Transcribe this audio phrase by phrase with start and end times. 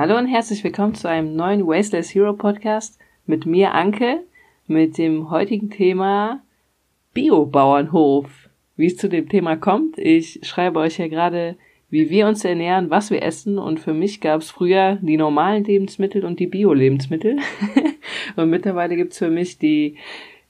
[0.00, 4.24] Hallo und herzlich willkommen zu einem neuen Wasteless Hero Podcast mit mir, Anke,
[4.66, 6.42] mit dem heutigen Thema
[7.12, 8.48] Biobauernhof.
[8.76, 11.56] Wie es zu dem Thema kommt, ich schreibe euch ja gerade,
[11.90, 15.64] wie wir uns ernähren, was wir essen und für mich gab es früher die normalen
[15.64, 17.36] Lebensmittel und die Bio-Lebensmittel
[18.36, 19.96] und mittlerweile gibt's für mich die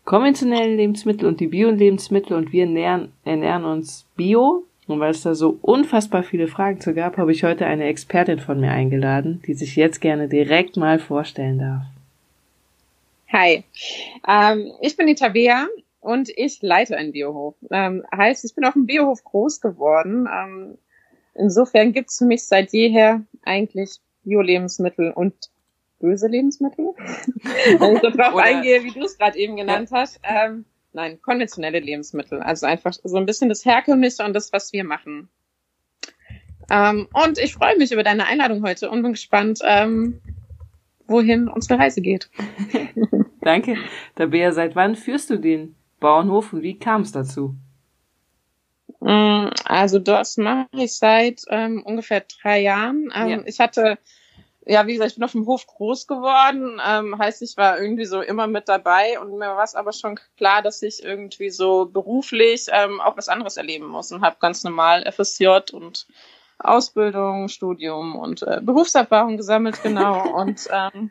[0.05, 4.63] konventionellen Lebensmittel und die Bio-Lebensmittel und wir ernähren, ernähren uns Bio.
[4.91, 8.41] Und weil es da so unfassbar viele Fragen zu gab, habe ich heute eine Expertin
[8.41, 11.83] von mir eingeladen, die sich jetzt gerne direkt mal vorstellen darf.
[13.33, 13.63] Hi,
[14.27, 15.69] ähm, ich bin die Tabea
[16.01, 17.55] und ich leite einen Biohof.
[17.71, 20.29] Ähm, heißt, ich bin auf dem Biohof groß geworden.
[20.33, 20.79] Ähm,
[21.35, 25.35] insofern gibt es für mich seit jeher eigentlich Bio-Lebensmittel und
[26.01, 26.87] böse Lebensmittel.
[27.79, 30.19] Wenn ich so drauf Oder, eingehe, wie du es gerade eben genannt hast.
[30.25, 32.41] Ähm, nein, konventionelle Lebensmittel.
[32.41, 35.29] Also einfach so ein bisschen das Herkömmliche und das, was wir machen.
[36.71, 40.21] Ähm, und ich freue mich über deine Einladung heute und bin gespannt, ähm,
[41.07, 42.31] wohin unsere Reise geht.
[43.41, 43.77] Danke.
[44.15, 47.57] Tabea, seit wann führst du den Bauernhof und wie kam es dazu?
[49.01, 53.11] Mm, also das mache ich seit ähm, ungefähr drei Jahren.
[53.15, 53.43] Ähm, ja.
[53.47, 53.99] Ich hatte
[54.67, 56.81] ja, wie gesagt, ich bin auf dem Hof groß geworden.
[56.87, 60.19] Ähm, heißt, ich war irgendwie so immer mit dabei und mir war es aber schon
[60.37, 64.63] klar, dass ich irgendwie so beruflich ähm, auch was anderes erleben muss und habe ganz
[64.63, 66.07] normal FSJ und
[66.59, 70.31] Ausbildung, Studium und äh, Berufserfahrung gesammelt, genau.
[70.37, 71.11] und ähm,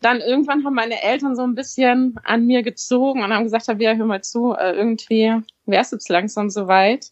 [0.00, 3.94] dann irgendwann haben meine Eltern so ein bisschen an mir gezogen und haben gesagt, ja,
[3.94, 7.10] hör mal zu, äh, irgendwie wärst du jetzt langsam soweit.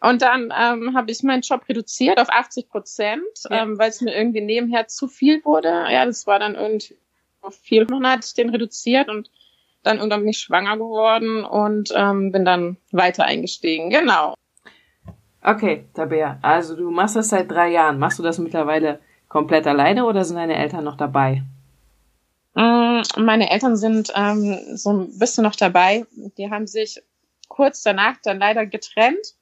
[0.00, 3.62] Und dann ähm, habe ich meinen Job reduziert auf 80 Prozent, ja.
[3.62, 5.68] ähm, weil es mir irgendwie nebenher zu viel wurde.
[5.68, 6.96] Ja, das war dann irgendwie
[7.50, 7.82] viel.
[7.82, 9.30] Und dann hatte ich den reduziert und
[9.82, 13.90] dann irgendwann bin ich schwanger geworden und ähm, bin dann weiter eingestiegen.
[13.90, 14.34] Genau.
[15.42, 17.98] Okay, Tabea, also du machst das seit drei Jahren.
[17.98, 21.42] Machst du das mittlerweile komplett alleine oder sind deine Eltern noch dabei?
[22.54, 26.06] Mm, meine Eltern sind ähm, so ein bisschen noch dabei.
[26.36, 27.00] Die haben sich
[27.46, 29.37] kurz danach dann leider getrennt.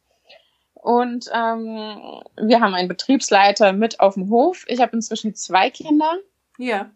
[0.82, 4.64] Und ähm, wir haben einen Betriebsleiter mit auf dem Hof.
[4.68, 6.18] Ich habe inzwischen zwei Kinder.
[6.58, 6.90] Ja.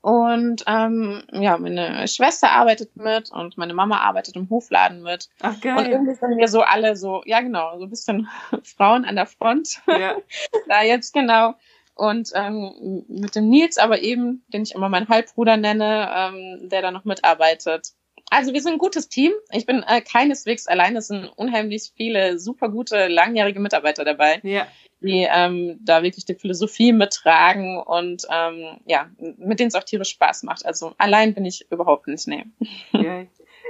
[0.00, 5.28] Und ähm, ja, meine Schwester arbeitet mit und meine Mama arbeitet im Hofladen mit.
[5.40, 5.76] Ach geil.
[5.76, 8.28] Und irgendwie sind wir so alle so, ja genau, so ein bisschen
[8.62, 9.82] Frauen an der Front.
[9.86, 10.16] Ja.
[10.68, 11.54] da jetzt genau.
[11.94, 16.80] Und ähm, mit dem Nils aber eben, den ich immer meinen Halbbruder nenne, ähm, der
[16.80, 17.92] da noch mitarbeitet.
[18.30, 19.32] Also wir sind ein gutes Team.
[19.52, 20.96] Ich bin äh, keineswegs allein.
[20.96, 24.66] Es sind unheimlich viele super gute, langjährige Mitarbeiter dabei, ja.
[25.00, 29.08] die ähm, da wirklich die Philosophie mittragen und ähm, ja,
[29.38, 30.66] mit denen es auch tierisch Spaß macht.
[30.66, 32.26] Also allein bin ich überhaupt nicht.
[32.26, 32.44] Nee.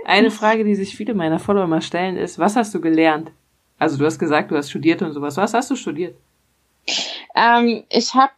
[0.05, 3.31] Eine Frage, die sich viele meiner Follower mal stellen, ist, was hast du gelernt?
[3.79, 5.37] Also du hast gesagt, du hast studiert und sowas.
[5.37, 6.17] Was hast du studiert?
[7.37, 8.33] Ähm, ich habe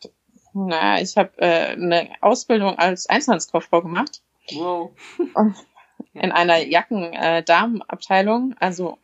[0.52, 4.20] na, ich habe äh, eine Ausbildung als Einzelhandelskauffrau gemacht.
[4.52, 4.90] Wow.
[5.34, 5.54] Und
[6.14, 8.52] in einer Jacken-Damenabteilung.
[8.52, 8.98] Äh, also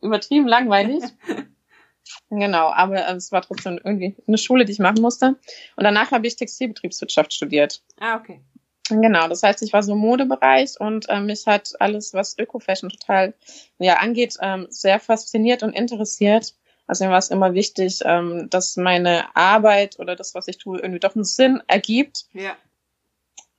[0.00, 1.02] übertrieben langweilig.
[2.30, 5.36] genau, aber äh, es war trotzdem irgendwie eine Schule, die ich machen musste.
[5.76, 7.82] Und danach habe ich Textilbetriebswirtschaft studiert.
[7.98, 8.40] Ah, okay.
[8.90, 12.88] Genau, das heißt, ich war so im Modebereich und äh, mich hat alles, was Öko-Fashion
[12.88, 13.34] total
[13.78, 16.54] ja, angeht, ähm, sehr fasziniert und interessiert.
[16.86, 20.78] Also mir war es immer wichtig, ähm, dass meine Arbeit oder das, was ich tue,
[20.78, 22.28] irgendwie doch einen Sinn ergibt.
[22.32, 22.56] Ja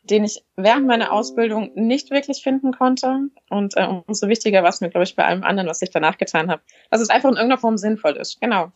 [0.10, 3.30] den ich während meiner Ausbildung nicht wirklich finden konnte.
[3.50, 6.18] Und äh, umso wichtiger war es mir, glaube ich, bei allem anderen, was ich danach
[6.18, 8.40] getan habe, dass es einfach in irgendeiner Form sinnvoll ist.
[8.42, 8.72] Genau.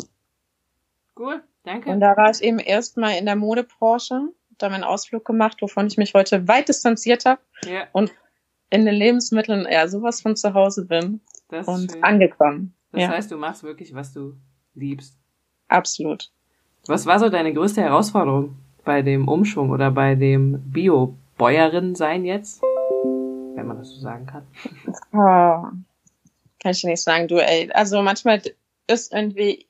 [1.18, 1.90] Cool, danke.
[1.90, 5.98] Und da war ich eben erstmal in der Modebranche, da meinen Ausflug gemacht, wovon ich
[5.98, 7.42] mich heute weit distanziert habe.
[7.66, 7.88] Ja.
[7.92, 8.12] Und
[8.70, 12.04] in den Lebensmitteln ja sowas von zu Hause bin das und schön.
[12.04, 12.74] angekommen.
[12.92, 13.08] Das ja.
[13.10, 14.36] heißt, du machst wirklich, was du
[14.76, 15.18] liebst.
[15.68, 16.32] Absolut.
[16.88, 22.26] Was war so deine größte Herausforderung bei dem Umschwung oder bei dem Bio Bäuerin sein
[22.26, 22.62] jetzt?
[23.56, 24.48] Wenn man das so sagen kann.
[25.14, 25.70] Oh,
[26.60, 27.72] kann ich nicht sagen, du, ey.
[27.72, 28.42] Also manchmal
[28.88, 29.68] ist irgendwie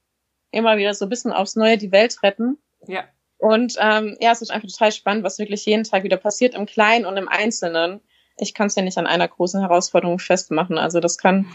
[0.51, 2.57] immer wieder so ein bisschen aufs Neue die Welt retten.
[2.87, 3.03] Ja.
[3.37, 6.65] Und ähm, ja, es ist einfach total spannend, was wirklich jeden Tag wieder passiert, im
[6.65, 7.99] Kleinen und im Einzelnen.
[8.37, 10.77] Ich kann es ja nicht an einer großen Herausforderung festmachen.
[10.77, 11.47] Also das kann.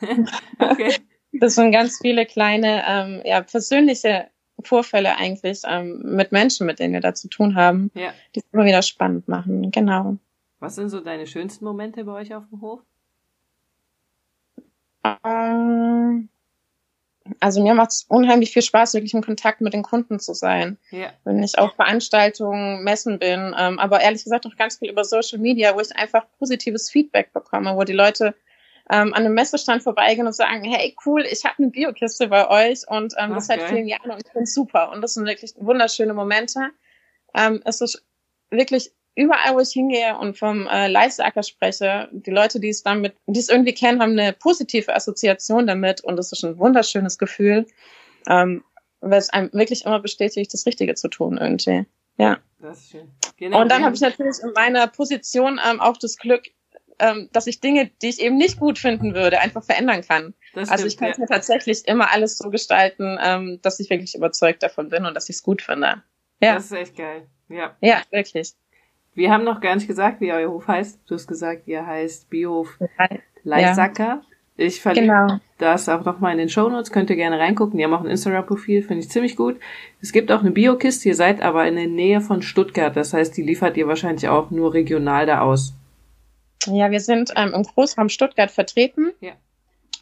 [0.58, 0.96] okay.
[1.32, 4.26] Das sind ganz viele kleine, ähm, ja, persönliche
[4.62, 8.12] Vorfälle eigentlich ähm, mit Menschen, mit denen wir da zu tun haben, ja.
[8.34, 9.70] die es immer wieder spannend machen.
[9.70, 10.16] Genau.
[10.58, 12.80] Was sind so deine schönsten Momente bei euch auf dem Hof?
[15.24, 16.28] Ähm,
[17.38, 20.78] also mir macht es unheimlich viel Spaß, wirklich in Kontakt mit den Kunden zu sein.
[20.90, 21.12] Ja.
[21.24, 25.38] Wenn ich auf Veranstaltungen, Messen bin, ähm, aber ehrlich gesagt auch ganz viel über Social
[25.38, 28.34] Media, wo ich einfach positives Feedback bekomme, wo die Leute
[28.90, 32.88] ähm, an einem Messestand vorbeigehen und sagen, hey, cool, ich habe eine Biokiste bei euch
[32.88, 34.90] und ähm, das seit vielen Jahren und ich bin super.
[34.90, 36.70] Und das sind wirklich wunderschöne Momente.
[37.34, 38.04] Ähm, es ist
[38.50, 43.14] wirklich überall, wo ich hingehe und vom äh, Leisacker spreche, die Leute, die es damit,
[43.26, 47.66] die es irgendwie kennen, haben eine positive Assoziation damit und das ist ein wunderschönes Gefühl,
[48.26, 48.64] ähm,
[49.00, 51.86] weil es einem wirklich immer bestätigt, das Richtige zu tun irgendwie.
[52.18, 52.38] Ja.
[52.58, 53.08] Das ist schön.
[53.36, 53.60] Genau.
[53.60, 56.50] Und dann habe ich natürlich in meiner Position ähm, auch das Glück,
[57.00, 60.34] ähm, dass ich Dinge, die ich eben nicht gut finden würde, einfach verändern kann.
[60.54, 61.22] Das also ich kann es ja.
[61.22, 65.28] mir tatsächlich immer alles so gestalten, ähm, dass ich wirklich überzeugt davon bin und dass
[65.28, 66.02] ich es gut finde.
[66.40, 66.54] Ja.
[66.54, 67.26] Das ist echt geil.
[67.48, 67.76] Ja.
[67.80, 68.54] Ja, wirklich.
[69.14, 71.00] Wir haben noch gar nicht gesagt, wie euer Hof heißt.
[71.06, 72.78] Du hast gesagt, ihr heißt Biohof
[73.42, 74.04] Leisacker.
[74.04, 74.22] Ja.
[74.56, 75.40] Ich verlinke genau.
[75.56, 76.92] das auch nochmal in den Shownotes.
[76.92, 77.78] Könnt ihr gerne reingucken.
[77.78, 79.58] Die haben auch ein Instagram-Profil, finde ich ziemlich gut.
[80.02, 81.08] Es gibt auch eine Biokiste.
[81.08, 82.94] Ihr seid aber in der Nähe von Stuttgart.
[82.94, 85.72] Das heißt, die liefert ihr wahrscheinlich auch nur regional da aus.
[86.66, 89.32] Ja, wir sind ähm, im Großraum Stuttgart vertreten ja.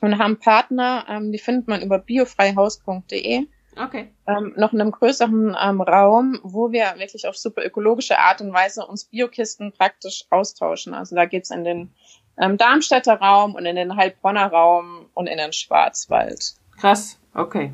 [0.00, 3.46] und haben Partner, ähm, die findet man über biofreihaus.de.
[3.76, 4.08] Okay.
[4.26, 8.52] Ähm, noch in einem größeren ähm, Raum, wo wir wirklich auf super ökologische Art und
[8.52, 10.94] Weise uns Biokisten praktisch austauschen.
[10.94, 11.94] Also da geht's in den
[12.36, 16.54] ähm, Darmstädter Raum und in den Heilbronner Raum und in den Schwarzwald.
[16.76, 17.72] Krass, okay,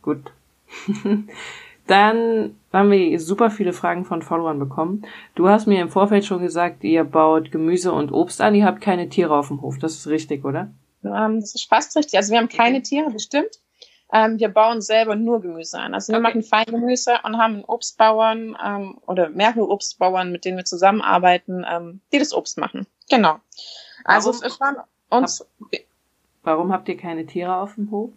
[0.00, 0.32] gut.
[1.86, 5.04] Dann haben wir super viele Fragen von Followern bekommen.
[5.34, 8.80] Du hast mir im Vorfeld schon gesagt, ihr baut Gemüse und Obst an, ihr habt
[8.80, 9.78] keine Tiere auf dem Hof.
[9.78, 10.70] Das ist richtig, oder?
[11.04, 12.16] Ähm, das ist fast richtig.
[12.16, 13.60] Also wir haben keine Tiere, bestimmt.
[14.12, 15.92] Ähm, wir bauen selber nur Gemüse an.
[15.92, 16.28] Also wir okay.
[16.28, 22.00] machen Feingemüse und haben einen Obstbauern ähm, oder mehrere Obstbauern, mit denen wir zusammenarbeiten, ähm,
[22.12, 22.86] die das Obst machen.
[23.10, 23.40] Genau.
[24.04, 24.76] Also warum, es ist schon
[25.10, 25.40] uns.
[25.40, 25.80] Hab,
[26.42, 28.10] warum habt ihr keine Tiere auf dem Hof?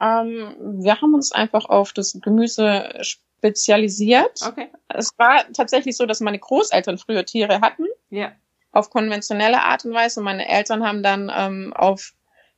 [0.00, 4.40] Ähm, wir haben uns einfach auf das Gemüse spezialisiert.
[4.46, 4.68] Okay.
[4.88, 7.84] Es war tatsächlich so, dass meine Großeltern früher Tiere hatten.
[8.08, 8.32] Ja.
[8.72, 10.20] Auf konventionelle Art und Weise.
[10.20, 12.12] Meine Eltern haben dann ähm, auf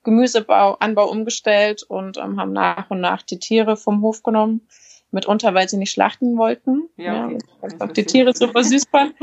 [0.05, 4.67] Gemüseanbau umgestellt und ähm, haben nach und nach die Tiere vom Hof genommen.
[5.13, 6.89] Mitunter, weil sie nicht schlachten wollten.
[6.97, 7.39] Ja, okay.
[7.79, 9.15] ja die Tiere super süß fanden.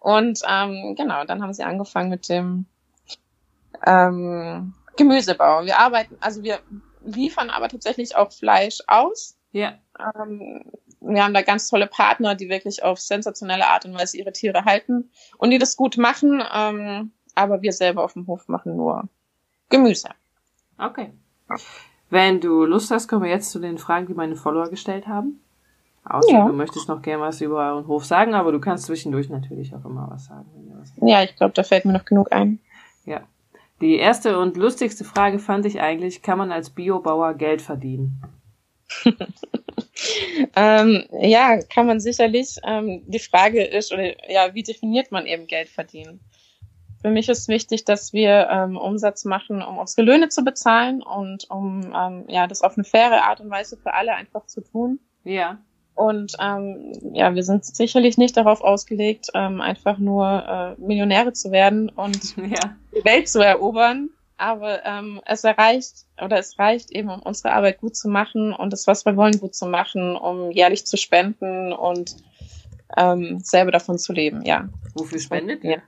[0.00, 2.66] und ähm, genau, dann haben sie angefangen mit dem
[3.86, 5.64] ähm, Gemüsebau.
[5.64, 6.60] Wir arbeiten, also wir
[7.04, 9.36] liefern aber tatsächlich auch Fleisch aus.
[9.52, 9.78] Ja.
[9.98, 10.64] Ähm,
[11.00, 14.64] wir haben da ganz tolle Partner, die wirklich auf sensationelle Art und Weise ihre Tiere
[14.64, 16.42] halten und die das gut machen.
[16.52, 19.08] Ähm, aber wir selber auf dem Hof machen nur
[19.68, 20.08] Gemüse.
[20.78, 21.12] Okay.
[22.10, 25.40] Wenn du Lust hast, kommen wir jetzt zu den Fragen, die meine Follower gestellt haben.
[26.04, 26.46] Außer ja.
[26.46, 29.84] du möchtest noch gerne was über euren Hof sagen, aber du kannst zwischendurch natürlich auch
[29.84, 30.46] immer was sagen.
[30.74, 32.58] Was ja, ich glaube, da fällt mir noch genug ein.
[33.04, 33.22] Ja.
[33.80, 38.22] Die erste und lustigste Frage fand ich eigentlich, kann man als Biobauer Geld verdienen?
[40.56, 42.56] ähm, ja, kann man sicherlich.
[42.64, 46.20] Ähm, die Frage ist, oder ja, wie definiert man eben Geld verdienen?
[47.00, 51.48] Für mich ist wichtig, dass wir ähm, Umsatz machen, um unsere Löhne zu bezahlen und
[51.48, 55.00] um ähm, ja das auf eine faire Art und Weise für alle einfach zu tun.
[55.24, 55.58] Ja.
[56.00, 61.52] Und ähm, ja, wir sind sicherlich nicht darauf ausgelegt, ähm, einfach nur äh, Millionäre zu
[61.52, 62.74] werden und ja.
[62.96, 64.08] die Welt zu erobern.
[64.38, 68.72] Aber ähm, es erreicht oder es reicht eben, um unsere Arbeit gut zu machen und
[68.72, 72.16] das, was wir wollen, gut zu machen, um jährlich zu spenden und
[72.96, 74.70] ähm, selber davon zu leben, ja.
[74.94, 75.82] Wofür spendet ihr?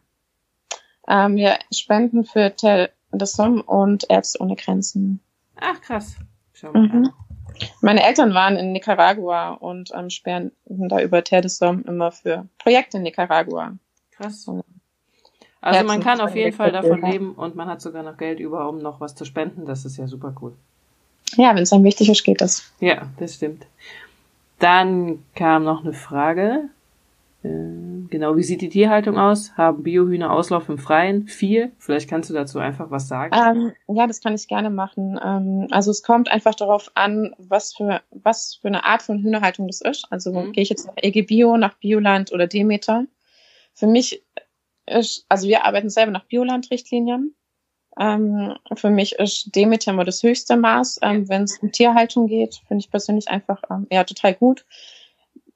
[1.08, 5.20] Ähm, wir spenden für Tel de Somme und Ärzte ohne Grenzen.
[5.56, 6.17] Ach, krass.
[6.53, 7.10] Schau mal mhm.
[7.81, 12.47] Meine Eltern waren in Nicaragua und ähm, sperren da über Terre de Somme immer für
[12.59, 13.77] Projekte in Nicaragua.
[14.13, 14.47] Krass.
[15.61, 18.69] Also man kann auf jeden Fall davon leben und man hat sogar noch Geld über,
[18.69, 19.65] um noch was zu spenden.
[19.65, 20.55] Das ist ja super cool.
[21.37, 22.73] Ja, wenn es einem wichtig ist, geht das.
[22.81, 23.67] Ja, das stimmt.
[24.59, 26.69] Dann kam noch eine Frage.
[27.44, 29.56] Äh, genau, wie sieht die Tierhaltung aus?
[29.56, 31.27] Haben Biohühner Auslauf im Freien?
[31.27, 31.72] Vier?
[31.79, 33.34] Vielleicht kannst du dazu einfach was sagen.
[33.34, 35.19] Ähm, ja, das kann ich gerne machen.
[35.22, 39.67] Ähm, also es kommt einfach darauf an, was für, was für eine Art von Hühnerhaltung
[39.67, 40.06] das ist.
[40.11, 40.53] Also mhm.
[40.53, 43.06] gehe ich jetzt nach EG Bio, nach Bioland oder Demeter.
[43.75, 44.22] Für mich
[44.87, 47.34] ist, also wir arbeiten selber nach Bioland-Richtlinien.
[47.99, 52.63] Ähm, für mich ist Demeter immer das höchste Maß, ähm, wenn es um Tierhaltung geht.
[52.69, 54.65] Finde ich persönlich einfach ähm, ja total gut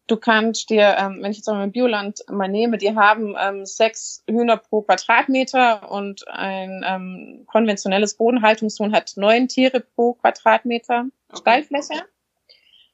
[0.07, 3.67] Du kannst dir, ähm, wenn ich jetzt mal mein Bioland mal nehme, die haben ähm,
[3.67, 11.41] sechs Hühner pro Quadratmeter und ein ähm, konventionelles Bodenhaltungshuhn hat neun Tiere pro Quadratmeter okay.
[11.41, 12.05] Stallfläche.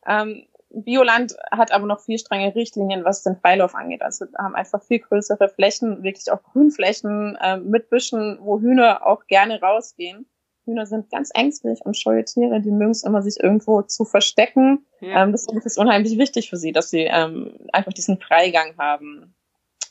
[0.06, 4.02] Ähm, Bioland hat aber noch viel strenge Richtlinien, was den Freilauf angeht.
[4.02, 9.26] Also haben einfach viel größere Flächen, wirklich auch Grünflächen äh, mit Büschen, wo Hühner auch
[9.26, 10.26] gerne rausgehen.
[10.64, 14.86] Hühner sind ganz ängstlich und scheue Tiere, die mögen es immer, sich irgendwo zu verstecken.
[15.00, 15.22] Ja.
[15.22, 19.34] Ähm, deswegen ist es unheimlich wichtig für sie, dass sie ähm, einfach diesen Freigang haben.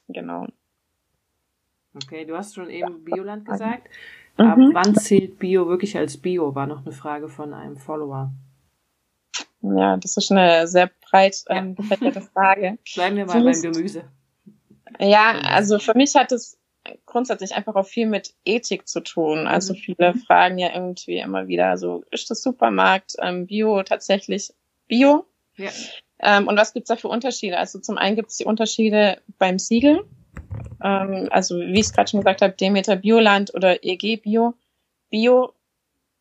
[0.08, 0.48] Genau.
[1.96, 3.90] Okay, du hast schon eben Bioland gesagt.
[4.38, 4.46] Mhm.
[4.46, 6.56] Ab wann zählt Bio wirklich als Bio?
[6.56, 8.32] War noch eine Frage von einem Follower.
[9.62, 12.78] Ja, das ist eine sehr breit ähm, gefächerte Frage.
[12.96, 14.06] Bleiben wir mal beim Gemüse.
[15.00, 16.58] Ja, also für mich hat es
[17.05, 19.47] grundsätzlich einfach auch viel mit Ethik zu tun.
[19.47, 19.77] Also mhm.
[19.77, 24.53] viele fragen ja irgendwie immer wieder so, ist das Supermarkt ähm, Bio tatsächlich
[24.88, 25.25] Bio?
[25.57, 25.69] Ja.
[26.19, 27.57] Ähm, und was gibt's da für Unterschiede?
[27.57, 30.03] Also zum einen gibt's die Unterschiede beim Siegel.
[30.83, 34.53] Ähm, also wie ich es gerade schon gesagt habe, Demeter Bioland oder EG Bio.
[35.09, 35.53] Bio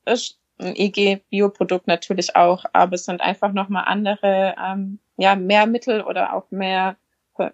[0.07, 5.67] ist ein EG Bioprodukt natürlich auch, aber es sind einfach nochmal andere, ähm, ja, mehr
[5.67, 6.97] Mittel oder auch mehr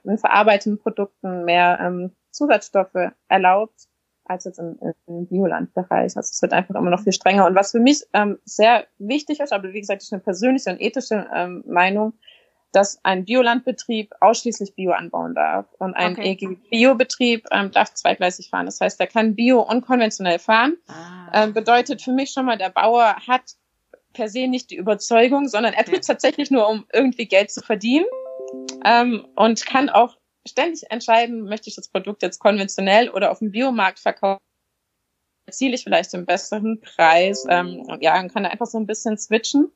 [0.05, 3.89] in verarbeiteten Produkten mehr ähm, Zusatzstoffe erlaubt
[4.29, 6.17] als jetzt im, im Biolandbereich.
[6.17, 7.47] Also es wird einfach immer noch viel strenger.
[7.47, 10.81] Und was für mich ähm, sehr wichtig ist, aber wie gesagt, ist eine persönliche und
[10.81, 12.15] ethische ähm, Meinung,
[12.73, 15.67] dass ein Biolandbetrieb ausschließlich Bio anbauen darf.
[15.79, 16.33] Und ein okay.
[16.33, 18.67] EG-Biobetrieb ähm, darf zweigleisig fahren.
[18.67, 20.77] Das heißt, er kann Bio und konventionell fahren.
[20.89, 21.45] Ah.
[21.45, 23.43] Ähm, bedeutet für mich schon mal, der Bauer hat
[24.13, 27.61] per se nicht die Überzeugung, sondern er tut es tatsächlich nur, um irgendwie Geld zu
[27.61, 28.07] verdienen.
[28.85, 30.17] Ähm, und kann auch
[30.47, 34.41] ständig entscheiden, möchte ich das Produkt jetzt konventionell oder auf dem Biomarkt verkaufen
[35.47, 37.47] erziele ich vielleicht den besseren Preis.
[37.49, 39.71] Ähm, ja, und kann da einfach so ein bisschen switchen.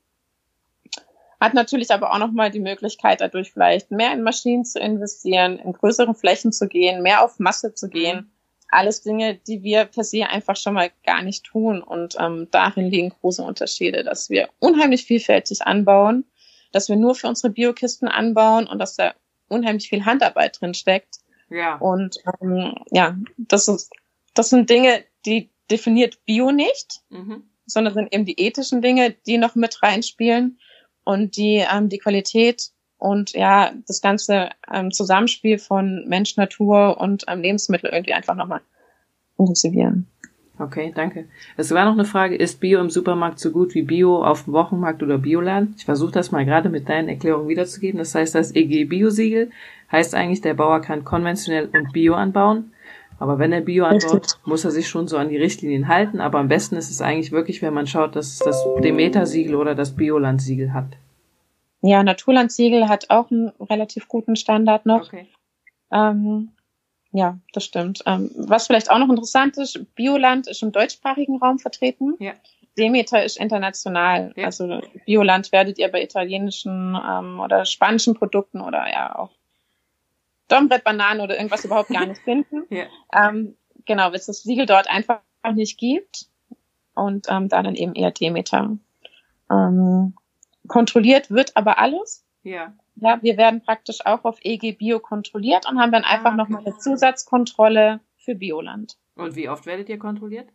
[1.40, 5.72] Hat natürlich aber auch nochmal die Möglichkeit, dadurch vielleicht mehr in Maschinen zu investieren, in
[5.72, 8.30] größere Flächen zu gehen, mehr auf Masse zu gehen.
[8.68, 11.82] Alles Dinge, die wir per se einfach schon mal gar nicht tun.
[11.82, 16.24] Und ähm, darin liegen große Unterschiede, dass wir unheimlich vielfältig anbauen,
[16.72, 19.14] dass wir nur für unsere Biokisten anbauen und dass da
[19.50, 21.16] unheimlich viel Handarbeit drin steckt.
[21.50, 21.76] Ja.
[21.76, 23.90] Und ähm, ja, das ist,
[24.34, 27.44] das sind Dinge, die definiert Bio nicht, mhm.
[27.66, 30.58] sondern sind eben die ethischen Dinge, die noch mit reinspielen
[31.04, 37.24] und die ähm, die Qualität und ja das ganze ähm, Zusammenspiel von Mensch, Natur und
[37.28, 38.60] ähm, Lebensmittel irgendwie einfach nochmal
[39.38, 40.09] intensivieren.
[40.60, 41.24] Okay, danke.
[41.56, 44.52] Es war noch eine Frage, ist Bio im Supermarkt so gut wie Bio auf dem
[44.52, 45.76] Wochenmarkt oder Bioland?
[45.78, 47.96] Ich versuche das mal gerade mit deinen Erklärungen wiederzugeben.
[47.96, 49.50] Das heißt, das EG Bio-Siegel
[49.90, 52.72] heißt eigentlich, der Bauer kann konventionell und Bio anbauen.
[53.18, 56.20] Aber wenn er Bio anbaut, muss er sich schon so an die Richtlinien halten.
[56.20, 59.74] Aber am besten ist es eigentlich wirklich, wenn man schaut, dass es das Demeter-Siegel oder
[59.74, 60.98] das Bioland-Siegel hat.
[61.80, 65.06] Ja, Naturlandsiegel hat auch einen relativ guten Standard noch.
[65.06, 65.26] Okay.
[65.90, 66.50] Ähm,
[67.12, 68.02] ja, das stimmt.
[68.06, 72.14] Ähm, was vielleicht auch noch interessant ist, Bioland ist im deutschsprachigen Raum vertreten.
[72.18, 72.32] Ja.
[72.78, 74.32] Demeter ist international.
[74.36, 74.46] Ja.
[74.46, 79.30] Also Bioland werdet ihr bei italienischen ähm, oder spanischen Produkten oder ja auch
[80.48, 82.64] Dombrett-Bananen oder irgendwas überhaupt gar nicht finden.
[82.70, 82.84] ja.
[83.12, 85.20] ähm, genau, weil es das Siegel dort einfach
[85.52, 86.26] nicht gibt.
[86.94, 88.76] Und ähm, da dann eben eher Demeter.
[89.50, 90.14] Ähm,
[90.68, 92.24] kontrolliert wird aber alles.
[92.42, 92.74] Ja.
[93.00, 96.36] Ja, wir werden praktisch auch auf EG Bio kontrolliert und haben dann einfach ah, okay.
[96.36, 98.96] nochmal eine Zusatzkontrolle für Bioland.
[99.16, 100.48] Und wie oft werdet ihr kontrolliert?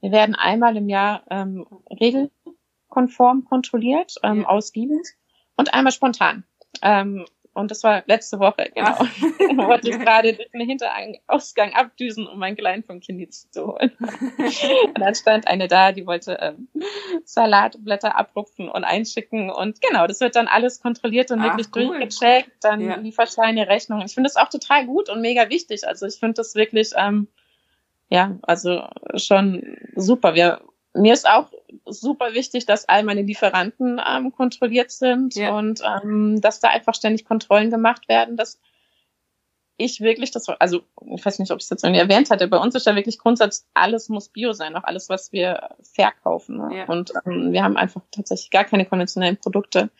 [0.00, 4.48] Wir werden einmal im Jahr ähm, regelkonform kontrolliert, ähm, ja.
[4.48, 5.16] ausgiebig
[5.56, 6.44] und einmal spontan.
[6.82, 7.24] Ähm,
[7.54, 8.88] und das war letzte Woche, genau.
[8.88, 9.06] Ah.
[9.56, 13.92] da wollte ich gerade durch den Hinterausgang abdüsen, um meinen Kleinen vom Kind zu holen.
[13.98, 16.68] und dann stand eine da, die wollte ähm,
[17.24, 19.50] Salatblätter abrupfen und einschicken.
[19.50, 21.98] Und genau, das wird dann alles kontrolliert und Ach, wirklich cool.
[21.98, 22.50] durchgecheckt.
[22.60, 22.96] Dann ja.
[22.96, 24.06] Lieferscheine, Rechnungen.
[24.06, 25.86] Ich finde das auch total gut und mega wichtig.
[25.86, 27.28] Also ich finde das wirklich, ähm,
[28.08, 28.82] ja, also
[29.16, 30.34] schon super.
[30.34, 30.60] Wir
[30.94, 31.50] mir ist auch
[31.86, 35.56] super wichtig, dass all meine Lieferanten ähm, kontrolliert sind ja.
[35.56, 38.60] und ähm, dass da einfach ständig Kontrollen gemacht werden, dass
[39.76, 40.82] ich wirklich das, also
[41.14, 43.18] ich weiß nicht, ob ich es jetzt irgendwie erwähnt hatte, bei uns ist ja wirklich
[43.18, 46.58] Grundsatz, alles muss Bio sein, auch alles, was wir verkaufen.
[46.58, 46.78] Ne?
[46.78, 46.84] Ja.
[46.86, 49.90] Und ähm, wir haben einfach tatsächlich gar keine konventionellen Produkte.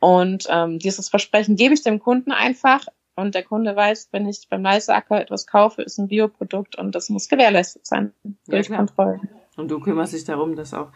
[0.00, 2.86] Und ähm, dieses Versprechen gebe ich dem Kunden einfach.
[3.16, 7.08] Und der Kunde weiß, wenn ich beim Leisacker etwas kaufe, ist ein Bioprodukt und das
[7.10, 8.12] muss gewährleistet sein
[8.48, 9.30] durch ja, Kontrollen.
[9.56, 10.88] Und du kümmerst dich darum, dass auch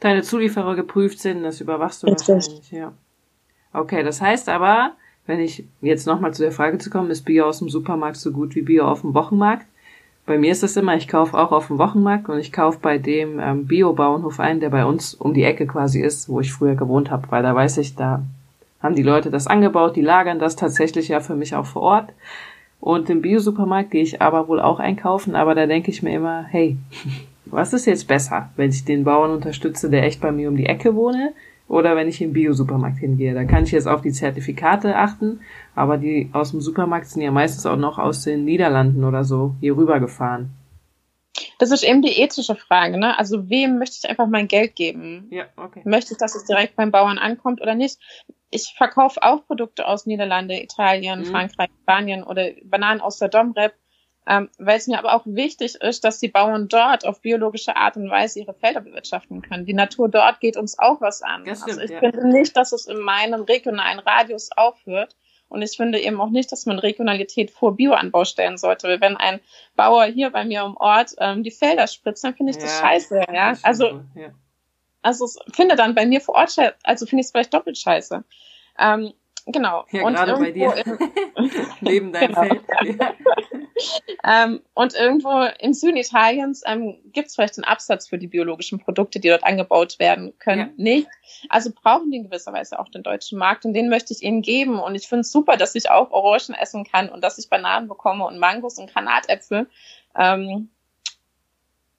[0.00, 2.28] deine Zulieferer geprüft sind, das überwachst du Richtig.
[2.28, 2.92] wahrscheinlich, ja.
[3.72, 4.92] Okay, das heißt aber,
[5.26, 8.32] wenn ich jetzt nochmal zu der Frage zu kommen, ist Bio aus dem Supermarkt so
[8.32, 9.66] gut wie Bio auf dem Wochenmarkt?
[10.24, 12.98] Bei mir ist das immer, ich kaufe auch auf dem Wochenmarkt und ich kaufe bei
[12.98, 16.76] dem ähm, Bio-Bauernhof ein, der bei uns um die Ecke quasi ist, wo ich früher
[16.76, 18.22] gewohnt habe, weil da weiß ich, da
[18.80, 22.12] haben die Leute das angebaut, die lagern das tatsächlich ja für mich auch vor Ort.
[22.80, 26.44] Und im Bio-Supermarkt gehe ich aber wohl auch einkaufen, aber da denke ich mir immer,
[26.44, 26.76] hey,
[27.46, 30.66] was ist jetzt besser, wenn ich den Bauern unterstütze, der echt bei mir um die
[30.66, 31.32] Ecke wohne,
[31.68, 33.34] oder wenn ich im Bio-Supermarkt hingehe?
[33.34, 35.40] Da kann ich jetzt auf die Zertifikate achten,
[35.74, 39.54] aber die aus dem Supermarkt sind ja meistens auch noch aus den Niederlanden oder so
[39.60, 40.50] hier rübergefahren.
[41.58, 43.18] Das ist eben die ethische Frage, ne?
[43.18, 45.28] Also wem möchte ich einfach mein Geld geben?
[45.30, 45.80] Ja, okay.
[45.84, 47.98] Möchte ich, dass es direkt beim Bauern ankommt oder nicht?
[48.50, 51.24] Ich verkaufe auch Produkte aus Niederlande, Italien, mhm.
[51.24, 53.72] Frankreich, Spanien oder Bananen aus der Domrep
[54.26, 57.96] ähm, weil es mir aber auch wichtig ist, dass die Bauern dort auf biologische Art
[57.96, 59.66] und Weise ihre Felder bewirtschaften können.
[59.66, 61.44] Die Natur dort geht uns auch was an.
[61.44, 61.98] Das stimmt, also ich ja.
[61.98, 65.16] finde nicht, dass es in meinem regionalen Radius aufhört.
[65.48, 68.88] Und ich finde eben auch nicht, dass man Regionalität vor Bioanbau stellen sollte.
[68.88, 69.38] Weil wenn ein
[69.76, 72.86] Bauer hier bei mir im Ort ähm, die Felder spritzt, dann finde ich das Ja,
[72.86, 73.24] scheiße.
[73.30, 74.28] Ja, Das also ja.
[75.02, 78.24] also finde dann bei mir vor Ort, also finde ich es vielleicht doppelt scheiße.
[78.78, 79.12] Ähm,
[79.44, 79.84] genau.
[79.90, 80.74] Ja, und gerade bei dir.
[81.82, 82.42] Neben deinem Genau.
[82.44, 82.62] Feld.
[82.98, 83.14] Ja.
[84.24, 88.78] Ähm, und irgendwo im Süden Italiens ähm, gibt es vielleicht einen Absatz für die biologischen
[88.78, 90.72] Produkte, die dort angebaut werden können.
[90.76, 90.84] Ja.
[90.84, 91.08] Nicht.
[91.48, 94.42] Also brauchen die in gewisser Weise auch den deutschen Markt und den möchte ich ihnen
[94.42, 94.78] geben.
[94.78, 97.88] Und ich finde es super, dass ich auch Orangen essen kann und dass ich Bananen
[97.88, 99.68] bekomme und Mangos und Granatäpfel.
[100.16, 100.68] Ähm,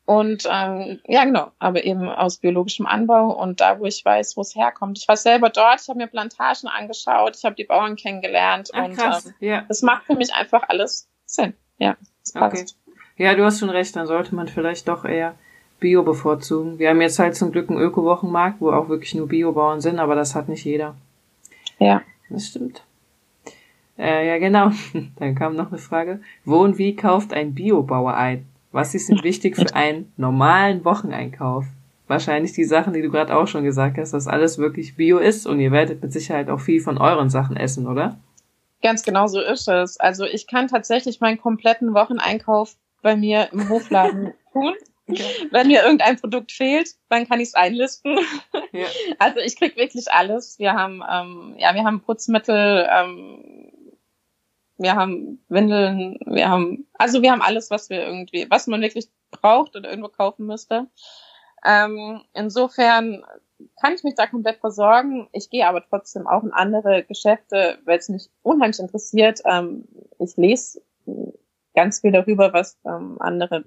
[0.05, 4.41] und ähm, ja, genau, aber eben aus biologischem Anbau und da, wo ich weiß, wo
[4.41, 4.97] es herkommt.
[4.97, 8.83] Ich war selber dort, ich habe mir Plantagen angeschaut, ich habe die Bauern kennengelernt Ach,
[8.83, 9.27] und krass.
[9.27, 9.61] ähm, Ja.
[9.61, 11.53] das macht für mich einfach alles Sinn.
[11.77, 12.49] Ja, es Okay.
[12.49, 12.77] passt.
[13.17, 15.35] Ja, du hast schon recht, dann sollte man vielleicht doch eher
[15.79, 16.79] Bio bevorzugen.
[16.79, 20.15] Wir haben jetzt halt zum Glück einen Öko-Wochenmarkt, wo auch wirklich nur Biobauern sind, aber
[20.15, 20.95] das hat nicht jeder.
[21.79, 22.01] Ja.
[22.29, 22.83] Das stimmt.
[23.97, 24.71] Äh, ja, genau.
[25.17, 26.21] Dann kam noch eine Frage.
[26.45, 28.45] Wo und wie kauft ein Biobauer ein?
[28.71, 31.65] Was ist denn wichtig für einen normalen Wocheneinkauf?
[32.07, 35.45] Wahrscheinlich die Sachen, die du gerade auch schon gesagt hast, dass alles wirklich Bio ist
[35.45, 38.17] und ihr werdet mit Sicherheit auch viel von euren Sachen essen, oder?
[38.83, 39.97] Ganz genau so ist es.
[39.97, 44.73] Also ich kann tatsächlich meinen kompletten Wocheneinkauf bei mir im Hofladen tun.
[45.51, 48.19] Wenn mir irgendein Produkt fehlt, dann kann ich es einlisten.
[48.71, 48.85] Ja.
[49.19, 50.59] Also ich krieg wirklich alles.
[50.59, 53.71] Wir haben ähm, ja, wir haben Putzmittel, ähm,
[54.77, 59.07] wir haben Windeln, wir haben also wir haben alles, was wir irgendwie, was man wirklich
[59.31, 60.87] braucht oder irgendwo kaufen müsste.
[61.65, 63.23] Ähm, insofern
[63.81, 65.27] kann ich mich da komplett versorgen.
[65.31, 69.41] Ich gehe aber trotzdem auch in andere Geschäfte, weil es mich unheimlich interessiert.
[69.45, 69.85] Ähm,
[70.19, 70.81] ich lese
[71.75, 73.63] ganz viel darüber, was ähm, andere,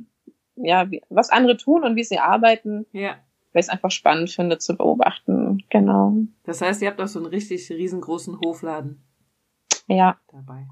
[0.57, 3.17] ja, wie, was andere tun und wie sie arbeiten, Ja.
[3.53, 5.65] weil ich es einfach spannend finde zu beobachten.
[5.71, 6.15] Genau.
[6.45, 9.03] Das heißt, ihr habt auch so einen richtig riesengroßen Hofladen
[9.89, 10.19] Ja.
[10.33, 10.67] dabei.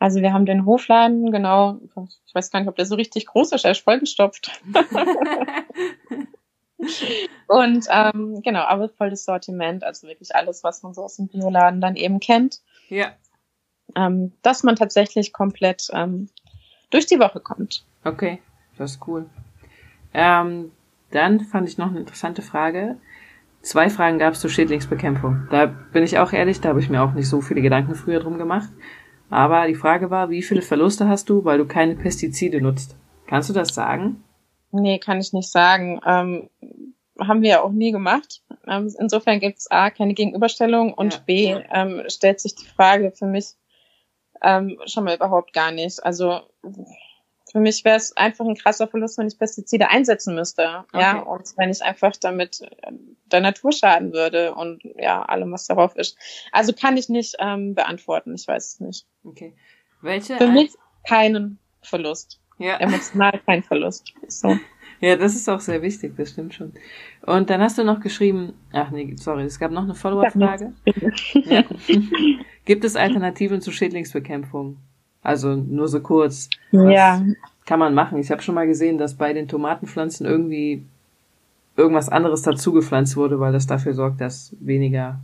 [0.00, 1.80] Also wir haben den Hofladen, genau,
[2.24, 4.62] ich weiß gar nicht, ob der so richtig groß ist, er ist vollgestopft.
[7.48, 11.80] Und ähm, genau, aber volles Sortiment, also wirklich alles, was man so aus dem Bioladen
[11.80, 13.12] dann eben kennt, ja.
[13.96, 16.28] ähm, dass man tatsächlich komplett ähm,
[16.90, 17.84] durch die Woche kommt.
[18.04, 18.40] Okay,
[18.76, 19.26] das ist cool.
[20.14, 20.70] Ähm,
[21.10, 22.96] dann fand ich noch eine interessante Frage.
[23.62, 25.48] Zwei Fragen gab es zur Schädlingsbekämpfung.
[25.50, 28.20] Da bin ich auch ehrlich, da habe ich mir auch nicht so viele Gedanken früher
[28.20, 28.68] drum gemacht.
[29.30, 32.96] Aber die Frage war, wie viele Verluste hast du, weil du keine Pestizide nutzt?
[33.26, 34.22] Kannst du das sagen?
[34.70, 36.00] Nee, kann ich nicht sagen.
[36.06, 36.50] Ähm,
[37.20, 38.42] haben wir ja auch nie gemacht.
[38.66, 41.20] Ähm, insofern gibt es A, keine Gegenüberstellung und Ja.
[41.26, 43.54] B, ähm, stellt sich die Frage für mich
[44.42, 46.04] ähm, schon mal überhaupt gar nicht.
[46.04, 46.40] Also
[47.50, 50.62] für mich wäre es einfach ein krasser Verlust, wenn ich Pestizide einsetzen müsste.
[50.62, 51.28] Ja, Okay.
[51.28, 52.92] und wenn ich einfach damit äh,
[53.32, 56.16] der Natur schaden würde und ja, allem, was darauf ist.
[56.52, 58.34] Also kann ich nicht ähm, beantworten.
[58.34, 59.06] Ich weiß es nicht.
[59.24, 59.56] Okay.
[60.02, 60.36] Welche?
[60.36, 60.72] Für mich
[61.08, 62.38] keinen Verlust.
[62.58, 62.76] Ja.
[62.76, 64.12] Emotional kein Verlust.
[64.26, 64.56] So.
[65.00, 66.72] ja, das ist auch sehr wichtig, das stimmt schon.
[67.22, 70.72] Und dann hast du noch geschrieben, ach nee, sorry, es gab noch eine Follower-Frage.
[71.34, 71.64] Ja.
[72.64, 74.76] Gibt es Alternativen zur Schädlingsbekämpfung?
[75.22, 76.48] Also nur so kurz.
[76.72, 77.22] Was Ja,
[77.64, 78.18] Kann man machen.
[78.18, 80.84] Ich habe schon mal gesehen, dass bei den Tomatenpflanzen irgendwie
[81.76, 85.20] irgendwas anderes dazugepflanzt wurde, weil das dafür sorgt, dass weniger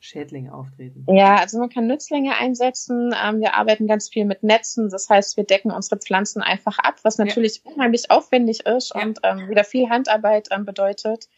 [0.00, 1.04] Schädlinge auftreten.
[1.08, 3.14] Ja, also man kann Nützlinge einsetzen.
[3.20, 4.90] Ähm, wir arbeiten ganz viel mit Netzen.
[4.90, 9.02] Das heißt, wir decken unsere Pflanzen einfach ab, was natürlich unheimlich aufwendig ist Ja.
[9.02, 11.28] und ähm, wieder viel Handarbeit ähm, bedeutet.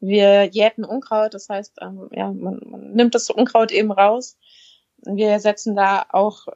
[0.00, 4.38] Wir jäten Unkraut, das heißt, ähm, ja, man, man nimmt das Unkraut eben raus.
[5.02, 6.46] Wir setzen da auch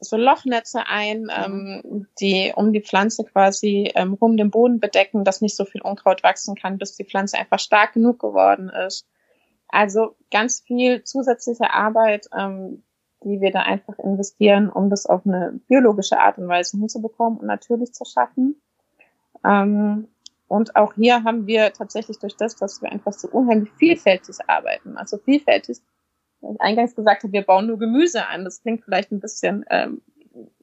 [0.00, 5.40] so Lochnetze ein, ähm, die um die Pflanze quasi ähm, rum den Boden bedecken, dass
[5.40, 9.06] nicht so viel Unkraut wachsen kann, bis die Pflanze einfach stark genug geworden ist.
[9.72, 12.84] Also ganz viel zusätzliche Arbeit, ähm,
[13.24, 17.46] die wir da einfach investieren, um das auf eine biologische Art und Weise hinzubekommen und
[17.46, 18.60] natürlich zu schaffen.
[19.44, 20.08] Ähm,
[20.46, 24.98] und auch hier haben wir tatsächlich durch das, dass wir einfach so unheimlich vielfältig arbeiten,
[24.98, 25.78] also vielfältig,
[26.42, 28.44] ich eingangs gesagt habe, wir bauen nur Gemüse an.
[28.44, 30.02] Das klingt vielleicht ein bisschen ähm,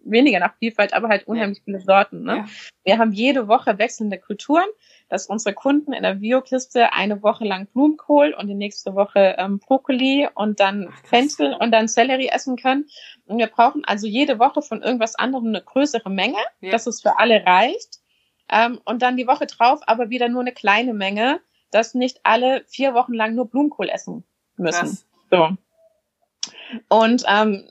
[0.03, 2.23] weniger nach Vielfalt, aber halt unheimlich viele Sorten.
[2.23, 2.37] Ne?
[2.37, 2.45] Ja.
[2.83, 4.65] Wir haben jede Woche wechselnde Kulturen,
[5.09, 9.59] dass unsere Kunden in der Biokiste eine Woche lang Blumenkohl und die nächste Woche ähm,
[9.59, 10.91] Brokkoli und dann.
[11.03, 12.87] Fenchel und dann Sellerie essen können.
[13.25, 16.71] Und wir brauchen also jede Woche von irgendwas anderem eine größere Menge, Ja.
[16.71, 17.99] dass es für alle reicht.
[18.51, 21.39] Ähm, und dann die Woche drauf aber wieder nur eine kleine Menge,
[21.71, 24.23] dass nicht alle vier Wochen lang nur Blumenkohl essen
[24.57, 24.79] müssen.
[24.79, 25.05] Krass.
[25.29, 25.49] So.
[26.89, 27.69] Und ähm,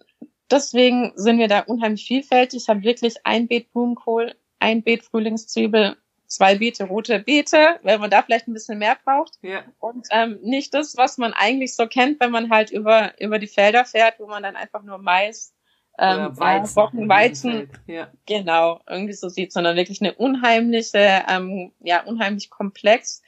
[0.51, 2.63] deswegen sind wir da unheimlich vielfältig.
[2.63, 8.11] Ich habe wirklich ein Beet Blumenkohl, ein Beet Frühlingszwiebel, zwei Beete rote Beete, wenn man
[8.11, 9.39] da vielleicht ein bisschen mehr braucht.
[9.43, 9.63] Ja.
[9.79, 13.47] Und ähm, nicht das, was man eigentlich so kennt, wenn man halt über, über die
[13.47, 15.55] Felder fährt, wo man dann einfach nur Mais,
[15.99, 18.09] ähm, Weizen, ja, Bocken, Weizen, ja.
[18.27, 23.23] genau, irgendwie so sieht, sondern wirklich eine unheimliche, ähm, ja, unheimlich komplex,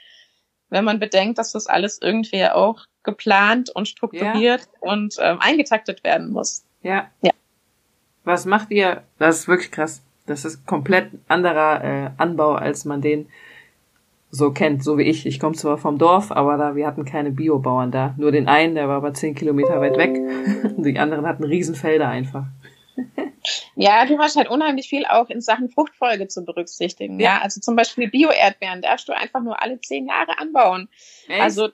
[0.68, 4.88] wenn man bedenkt, dass das alles irgendwie auch geplant und strukturiert ja.
[4.88, 6.64] und ähm, eingetaktet werden muss.
[6.82, 7.10] Ja.
[7.22, 7.32] Ja.
[8.24, 9.02] Was macht ihr?
[9.18, 10.02] Das ist wirklich krass.
[10.26, 13.28] Das ist komplett anderer äh, Anbau, als man den
[14.30, 15.26] so kennt, so wie ich.
[15.26, 18.14] Ich komme zwar vom Dorf, aber da wir hatten keine Biobauern da.
[18.16, 20.16] Nur den einen, der war aber zehn Kilometer weit weg.
[20.76, 22.44] Die anderen hatten Riesenfelder einfach.
[23.74, 27.18] Ja, du hast halt unheimlich viel auch in Sachen Fruchtfolge zu berücksichtigen.
[27.18, 30.90] Ja, ja also zum Beispiel Bio-Erdbeeren darfst du einfach nur alle zehn Jahre anbauen.
[31.26, 31.40] Echt?
[31.40, 31.70] Also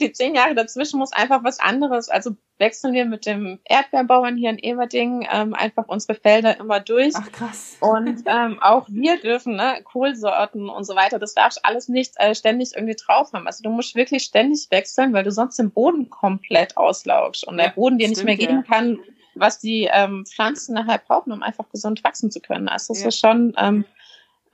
[0.00, 2.08] die zehn Jahre dazwischen muss einfach was anderes.
[2.08, 7.14] Also wechseln wir mit dem Erdbeerbauern hier in Everding ähm, einfach unsere Felder immer durch.
[7.16, 7.76] Ach krass.
[7.80, 12.34] Und ähm, auch wir dürfen ne, Kohlsorten und so weiter, das darfst alles nicht äh,
[12.34, 13.46] ständig irgendwie drauf haben.
[13.46, 17.64] Also du musst wirklich ständig wechseln, weil du sonst den Boden komplett auslaugst und ja,
[17.64, 18.74] der Boden dir nicht mehr geben ja.
[18.74, 18.98] kann,
[19.34, 22.68] was die ähm, Pflanzen nachher brauchen, um einfach gesund wachsen zu können.
[22.68, 23.08] Also das ja.
[23.08, 23.84] ist schon ähm,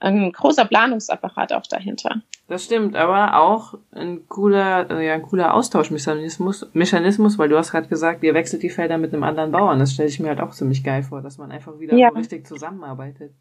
[0.03, 2.21] ein großer Planungsapparat auch dahinter.
[2.47, 7.71] Das stimmt, aber auch ein cooler, äh, ja, ein cooler Austauschmechanismus, Mechanismus, weil du hast
[7.71, 9.79] gerade gesagt, ihr wechselt die Felder mit einem anderen Bauern.
[9.79, 12.09] Das stelle ich mir halt auch ziemlich geil vor, dass man einfach wieder ja.
[12.09, 13.33] so richtig zusammenarbeitet.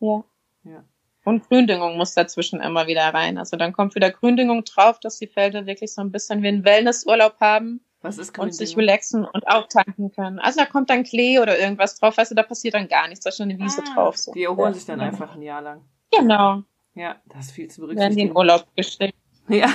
[0.00, 0.22] Ja.
[0.64, 0.84] Ja.
[1.24, 3.36] Und Gründüngung muss dazwischen immer wieder rein.
[3.36, 6.64] Also dann kommt wieder Gründüngung drauf, dass die Felder wirklich so ein bisschen wie einen
[6.64, 7.80] Wellnessurlaub haben.
[8.00, 10.38] Was ist Und sich relaxen und auch tanken können.
[10.38, 13.24] Also da kommt dann Klee oder irgendwas drauf, weißt du, da passiert dann gar nichts,
[13.24, 14.16] da ist schon eine Wiese ah, drauf.
[14.16, 14.32] So.
[14.32, 14.74] Die erholen ja.
[14.74, 15.82] sich dann einfach ein Jahr lang.
[16.16, 16.62] Genau.
[16.94, 18.16] Ja, das ist viel zu berücksichtigen.
[18.16, 19.14] Werden die in Urlaub gesteckt.
[19.48, 19.68] Ja.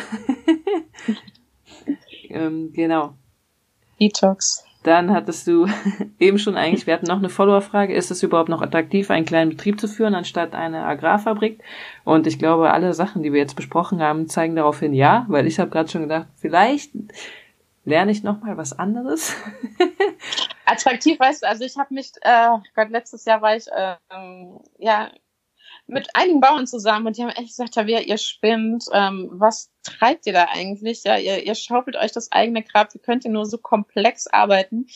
[2.30, 3.16] ähm, genau.
[4.00, 4.66] Detox.
[4.84, 5.68] Dann hattest du
[6.20, 9.52] eben schon eigentlich, wir hatten noch eine Follower-Frage, ist es überhaupt noch attraktiv, einen kleinen
[9.52, 11.62] Betrieb zu führen, anstatt eine Agrarfabrik?
[12.04, 15.48] Und ich glaube, alle Sachen, die wir jetzt besprochen haben, zeigen darauf hin ja, weil
[15.48, 16.92] ich habe gerade schon gedacht, vielleicht
[17.86, 19.36] lerne ich noch mal was anderes.
[20.65, 23.96] Attraktiv, weißt du, also ich habe mich, äh, Gott, letztes Jahr war ich äh,
[24.78, 25.12] ja
[25.86, 30.26] mit einigen Bauern zusammen und die haben echt gesagt, wer ihr spinnt, ähm, was treibt
[30.26, 31.04] ihr da eigentlich?
[31.04, 34.88] Ja, ihr, ihr schaufelt euch das eigene Grab, wie könnt ihr nur so komplex arbeiten?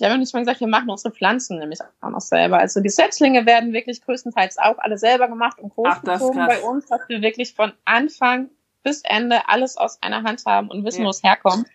[0.00, 2.58] Die haben nicht mal gesagt, wir machen unsere Pflanzen nämlich auch noch selber.
[2.58, 7.00] Also die Setzlinge werden wirklich größtenteils auch alle selber gemacht und großgezogen bei uns, dass
[7.08, 8.50] wir wirklich von Anfang
[8.84, 11.06] bis Ende alles aus einer Hand haben und wissen, ja.
[11.06, 11.66] wo es herkommt.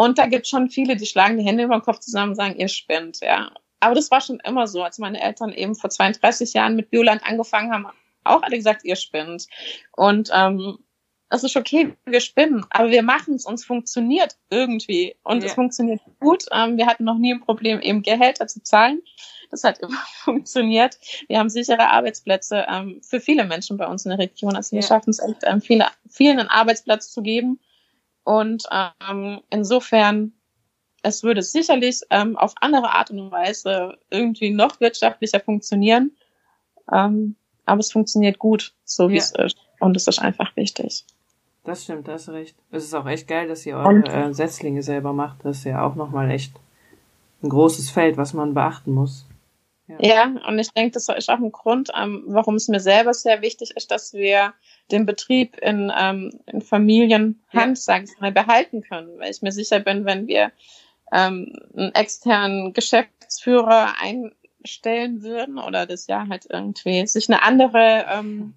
[0.00, 2.56] Und da gibt schon viele, die schlagen die Hände über den Kopf zusammen und sagen,
[2.56, 3.50] ihr spinnt, ja.
[3.80, 4.82] Aber das war schon immer so.
[4.82, 7.86] Als meine Eltern eben vor 32 Jahren mit Bioland angefangen haben,
[8.24, 9.46] auch alle gesagt, ihr spinnt.
[9.94, 10.78] Und ähm,
[11.28, 15.16] es ist okay, wir spinnen, aber wir machen es, uns funktioniert irgendwie.
[15.22, 15.50] Und ja.
[15.50, 16.46] es funktioniert gut.
[16.50, 19.02] Ähm, wir hatten noch nie ein Problem, eben Gehälter zu zahlen.
[19.50, 20.98] Das hat immer funktioniert.
[21.28, 24.56] Wir haben sichere Arbeitsplätze ähm, für viele Menschen bei uns in der Region.
[24.56, 24.86] Also wir ja.
[24.86, 27.60] schaffen es echt, ähm, viele, vielen einen Arbeitsplatz zu geben.
[28.24, 30.32] Und ähm, insofern,
[31.02, 36.12] es würde sicherlich ähm, auf andere Art und Weise irgendwie noch wirtschaftlicher funktionieren.
[36.92, 39.20] Ähm, aber es funktioniert gut, so wie ja.
[39.20, 39.56] es ist.
[39.78, 41.04] Und es ist einfach wichtig.
[41.64, 42.56] Das stimmt, da hast du recht.
[42.70, 45.44] Es ist auch echt geil, dass ihr eure äh, Setzlinge selber macht.
[45.44, 46.52] Das ist ja auch nochmal echt
[47.42, 49.26] ein großes Feld, was man beachten muss.
[49.86, 53.12] Ja, ja und ich denke, das ist auch ein Grund, ähm, warum es mir selber
[53.12, 54.54] sehr wichtig ist, dass wir
[54.92, 57.74] den Betrieb in, ähm, in Familienhand, ja.
[57.74, 59.18] sage ich mal, behalten können.
[59.18, 60.52] Weil ich mir sicher bin, wenn wir
[61.12, 68.54] ähm, einen externen Geschäftsführer einstellen würden oder das ja halt irgendwie sich eine andere ähm,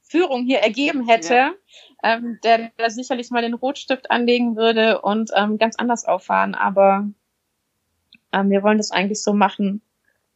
[0.00, 1.54] Führung hier ergeben hätte, ja.
[2.02, 6.54] ähm, der, der sicherlich mal den Rotstift anlegen würde und ähm, ganz anders auffahren.
[6.54, 7.08] Aber
[8.32, 9.80] ähm, wir wollen das eigentlich so machen,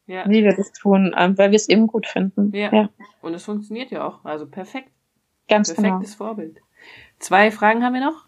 [0.07, 0.27] ja.
[0.27, 2.51] wie wir das tun, ähm, weil wir es eben gut finden.
[2.55, 2.73] Ja.
[2.73, 2.89] ja.
[3.21, 4.25] Und es funktioniert ja auch.
[4.25, 4.89] Also perfekt.
[5.47, 5.89] Ganz genau.
[5.89, 6.27] Perfektes genau.
[6.29, 6.61] Vorbild.
[7.19, 8.27] Zwei Fragen haben wir noch.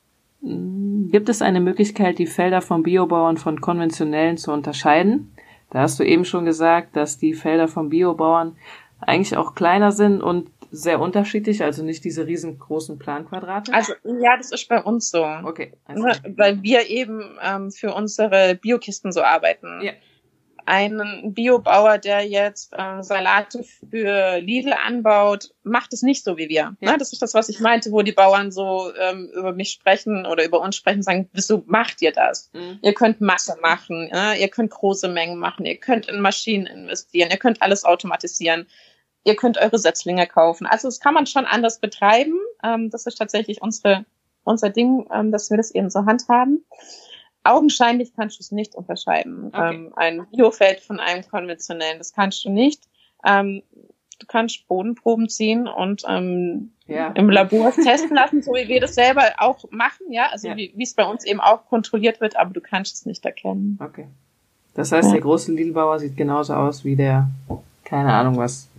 [1.12, 5.36] Gibt es eine Möglichkeit, die Felder von Biobauern von konventionellen zu unterscheiden?
[5.70, 8.56] Da hast du eben schon gesagt, dass die Felder von Biobauern
[9.02, 13.74] eigentlich auch kleiner sind und sehr unterschiedlich, also nicht diese riesengroßen Planquadrate?
[13.74, 15.26] Also ja, das ist bei uns so.
[15.44, 15.74] Okay.
[15.86, 16.04] Also.
[16.04, 19.82] Weil wir eben ähm, für unsere Biokisten so arbeiten.
[19.82, 19.94] Ja
[20.70, 26.76] ein Biobauer, der jetzt äh, Salate für Lidl anbaut, macht es nicht so wie wir.
[26.80, 26.92] Ja.
[26.92, 26.98] Ne?
[27.00, 30.46] Das ist das, was ich meinte, wo die Bauern so ähm, über mich sprechen oder
[30.46, 32.52] über uns sprechen, sagen, wieso macht ihr das?
[32.54, 32.80] Mhm.
[32.84, 34.34] Ihr könnt Masse machen, ja?
[34.34, 38.68] ihr könnt große Mengen machen, ihr könnt in Maschinen investieren, ihr könnt alles automatisieren,
[39.24, 40.68] ihr könnt eure Setzlinge kaufen.
[40.68, 42.38] Also das kann man schon anders betreiben.
[42.64, 44.06] Ähm, das ist tatsächlich unsere,
[44.44, 46.64] unser Ding, ähm, dass wir das eben so handhaben.
[47.50, 49.48] Augenscheinlich kannst du es nicht unterscheiden.
[49.48, 49.76] Okay.
[49.76, 52.82] Ähm, ein Biofeld von einem konventionellen, das kannst du nicht.
[53.26, 53.64] Ähm,
[54.20, 57.08] du kannst Bodenproben ziehen und ähm, ja.
[57.12, 60.58] im Labor testen lassen, so wie wir das selber auch machen, ja, also ja.
[60.58, 63.80] wie es bei uns eben auch kontrolliert wird, aber du kannst es nicht erkennen.
[63.82, 64.08] Okay.
[64.74, 65.14] Das heißt, ja.
[65.14, 67.30] der große Lidlbauer sieht genauso aus wie der,
[67.84, 68.70] keine Ahnung was,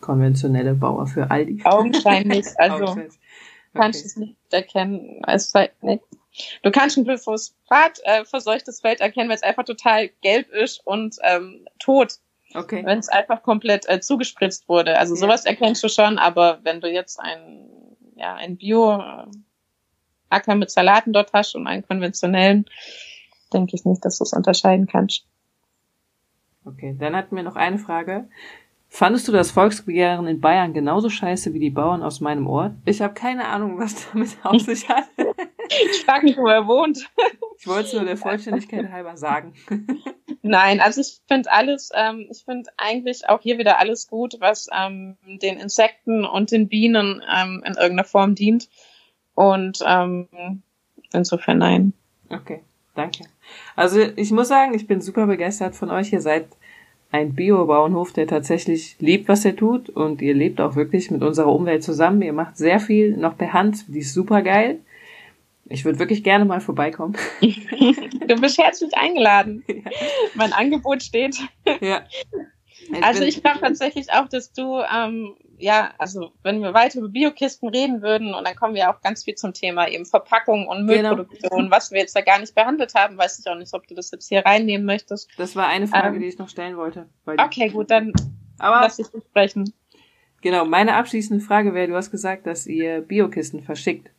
[0.00, 1.60] konventionelle Bauer für Aldi.
[1.64, 3.12] Augenscheinlich, also Augenscheinlich.
[3.12, 3.18] Okay.
[3.74, 5.22] kannst es nicht erkennen.
[5.26, 6.02] Es halt nicht.
[6.62, 11.16] Du kannst ein Glyphosat äh, verseuchtes Feld erkennen, weil es einfach total gelb ist und
[11.22, 12.18] ähm, tot.
[12.54, 12.84] Okay.
[12.84, 14.98] Wenn es einfach komplett äh, zugespritzt wurde.
[14.98, 15.20] Also ja.
[15.20, 17.68] sowas erkennst du schon, aber wenn du jetzt ein,
[18.16, 22.66] ja, ein Bio-Acker mit Salaten dort hast und einen konventionellen,
[23.52, 25.26] denke ich nicht, dass du es unterscheiden kannst.
[26.64, 28.28] Okay, dann hatten wir noch eine Frage.
[28.88, 32.72] Fandest du das Volksbegehren in Bayern genauso scheiße wie die Bauern aus meinem Ort?
[32.84, 35.04] Ich habe keine Ahnung, was damit auf sich hat.
[35.70, 37.08] ich frage mich, wo er wohnt.
[37.58, 39.54] Ich wollte es nur der Vollständigkeit halber sagen.
[40.42, 44.68] Nein, also ich finde alles, ähm, ich finde eigentlich auch hier wieder alles gut, was
[44.72, 48.68] ähm, den Insekten und den Bienen ähm, in irgendeiner Form dient.
[49.34, 50.28] Und ähm,
[51.12, 51.92] insofern nein.
[52.30, 52.60] Okay,
[52.94, 53.24] danke.
[53.76, 56.12] Also ich muss sagen, ich bin super begeistert von euch.
[56.12, 56.46] Ihr seid
[57.12, 61.52] ein Bio-Bauernhof, der tatsächlich liebt, was er tut und ihr lebt auch wirklich mit unserer
[61.52, 62.22] Umwelt zusammen.
[62.22, 64.78] Ihr macht sehr viel noch per Hand, die ist super geil.
[65.70, 67.16] Ich würde wirklich gerne mal vorbeikommen.
[67.40, 69.64] du bist herzlich eingeladen.
[69.80, 69.90] Ja.
[70.34, 71.36] Mein Angebot steht.
[71.80, 72.02] Ja.
[72.92, 77.08] Ich also ich glaube tatsächlich auch, dass du, ähm, ja, also wenn wir weiter über
[77.08, 80.86] Biokisten reden würden und dann kommen wir auch ganz viel zum Thema eben Verpackung und
[80.86, 81.14] genau.
[81.14, 81.70] Müllproduktion, genau.
[81.70, 84.10] was wir jetzt da gar nicht behandelt haben, weiß ich auch nicht, ob du das
[84.10, 85.30] jetzt hier reinnehmen möchtest.
[85.38, 87.08] Das war eine Frage, ähm, die ich noch stellen wollte.
[87.26, 88.12] Okay, gut, dann
[88.58, 89.72] Aber lass dich sprechen.
[90.42, 94.10] Genau, meine abschließende Frage wäre, du hast gesagt, dass ihr Biokisten verschickt.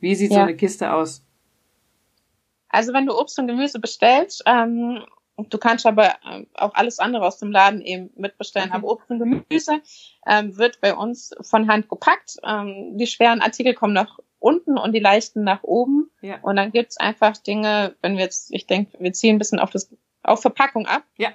[0.00, 0.36] Wie sieht ja.
[0.36, 1.24] so eine Kiste aus?
[2.68, 5.04] Also wenn du Obst und Gemüse bestellst, ähm,
[5.36, 8.70] du kannst aber äh, auch alles andere aus dem Laden eben mitbestellen.
[8.70, 8.78] Okay.
[8.78, 9.80] Aber Obst und Gemüse
[10.26, 12.36] ähm, wird bei uns von Hand gepackt.
[12.44, 16.10] Ähm, die schweren Artikel kommen nach unten und die leichten nach oben.
[16.22, 16.38] Ja.
[16.42, 19.70] Und dann gibt's einfach Dinge, wenn wir jetzt, ich denke, wir ziehen ein bisschen auf
[19.70, 19.90] das
[20.22, 21.02] auf Verpackung ab.
[21.16, 21.30] Ja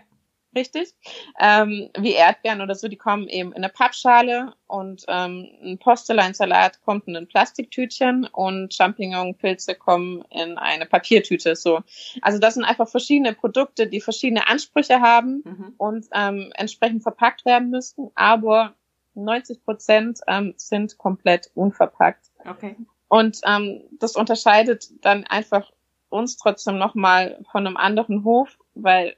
[0.55, 0.93] richtig,
[1.39, 6.81] ähm, wie Erdbeeren oder so, die kommen eben in eine Pappschale und ähm, ein Postelleinsalat
[6.81, 11.55] kommt in ein Plastiktütchen und Champignonpilze kommen in eine Papiertüte.
[11.55, 11.81] So,
[12.21, 15.73] also das sind einfach verschiedene Produkte, die verschiedene Ansprüche haben mhm.
[15.77, 18.75] und ähm, entsprechend verpackt werden müssten, aber
[19.15, 22.31] 90 Prozent ähm, sind komplett unverpackt.
[22.47, 22.75] Okay.
[23.07, 25.71] Und ähm, das unterscheidet dann einfach
[26.09, 29.15] uns trotzdem nochmal von einem anderen Hof, weil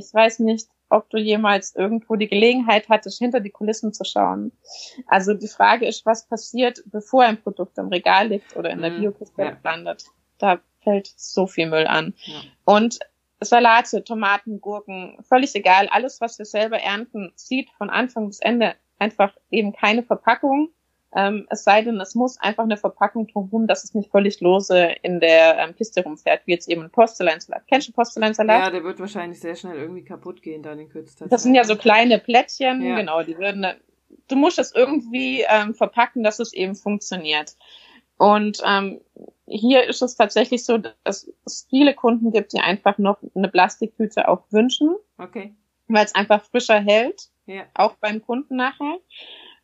[0.00, 4.52] ich weiß nicht, ob du jemals irgendwo die Gelegenheit hattest, hinter die Kulissen zu schauen.
[5.06, 8.90] Also die Frage ist, was passiert, bevor ein Produkt im Regal liegt oder in der
[8.90, 9.00] mhm.
[9.00, 9.56] Biokiste ja.
[9.62, 10.06] landet.
[10.38, 12.14] Da fällt so viel Müll an.
[12.24, 12.40] Ja.
[12.64, 12.98] Und
[13.40, 15.88] Salate, Tomaten, Gurken, völlig egal.
[15.88, 20.70] Alles, was wir selber ernten, sieht von Anfang bis Ende einfach eben keine Verpackung
[21.12, 24.94] ähm, es sei denn, es muss einfach eine Verpackung drumherum, dass es nicht völlig lose
[25.02, 27.64] in der ähm, Kiste rumfährt, wie jetzt eben ein Postelleinsalat.
[27.66, 28.64] Kennst du Postelleinsalat?
[28.64, 31.32] Ja, der wird wahrscheinlich sehr schnell irgendwie kaputt gehen dann in kürzester Zeit.
[31.32, 32.96] Das sind ja so kleine Plättchen, ja.
[32.96, 33.66] genau, die würden,
[34.28, 37.56] du musst es irgendwie ähm, verpacken, dass es eben funktioniert.
[38.16, 39.00] Und ähm,
[39.46, 44.28] hier ist es tatsächlich so, dass es viele Kunden gibt, die einfach noch eine Plastiktüte
[44.28, 44.94] auch wünschen.
[45.18, 45.54] Okay.
[45.88, 47.30] Weil es einfach frischer hält.
[47.46, 47.64] Ja.
[47.74, 48.98] Auch beim Kunden nachher.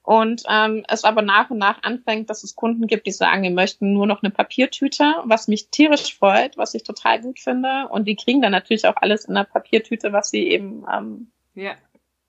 [0.07, 3.51] Und ähm, es aber nach und nach anfängt, dass es Kunden gibt, die sagen, wir
[3.51, 7.88] möchten nur noch eine Papiertüte, was mich tierisch freut, was ich total gut finde.
[7.90, 11.73] Und die kriegen dann natürlich auch alles in der Papiertüte, was sie eben, ähm, ja.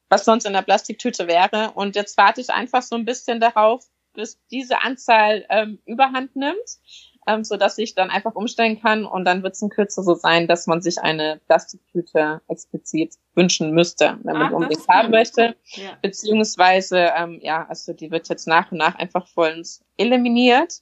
[0.10, 1.74] was sonst in der Plastiktüte wäre.
[1.76, 3.86] Und jetzt warte ich einfach so ein bisschen darauf,
[4.16, 6.80] bis diese Anzahl ähm, überhand nimmt
[7.28, 10.16] ähm, so dass ich dann einfach umstellen kann und dann wird es in Kürze so
[10.16, 15.56] sein, dass man sich eine Plastiktüte explizit wünschen müsste, wenn man ah, unbedingt haben möchte.
[15.72, 15.98] Ja.
[16.02, 20.82] Beziehungsweise, ähm, ja, also die wird jetzt nach und nach einfach vollends eliminiert.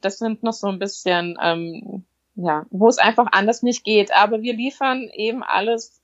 [0.00, 4.12] Das sind noch so ein bisschen, ähm, ja, wo es einfach anders nicht geht.
[4.12, 6.00] Aber wir liefern eben alles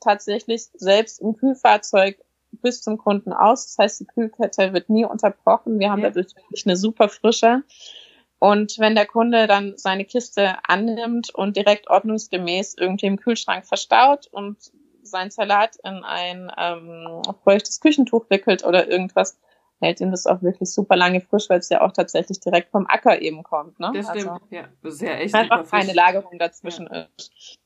[0.00, 2.18] tatsächlich selbst im Kühlfahrzeug
[2.52, 3.66] bis zum Kunden aus.
[3.66, 5.78] Das heißt, die Kühlkette wird nie unterbrochen.
[5.78, 6.08] Wir haben ja.
[6.08, 7.62] dadurch wirklich eine super frische.
[8.40, 14.28] Und wenn der Kunde dann seine Kiste annimmt und direkt ordnungsgemäß irgendwie im Kühlschrank verstaut
[14.32, 14.56] und
[15.02, 19.38] sein Salat in ein ähm, feuchtes Küchentuch wickelt oder irgendwas,
[19.78, 22.86] hält ihm das auch wirklich super lange frisch, weil es ja auch tatsächlich direkt vom
[22.86, 23.78] Acker eben kommt.
[23.78, 23.92] Ne?
[23.94, 24.68] Das stimmt, also, ja.
[24.82, 27.08] Das ist ja echt einfach keine Lagerung dazwischen ja.
[27.18, 27.58] ist.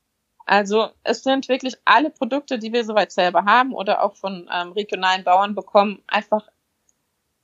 [0.45, 4.73] Also es sind wirklich alle Produkte, die wir soweit selber haben oder auch von ähm,
[4.73, 6.45] regionalen Bauern bekommen, einfach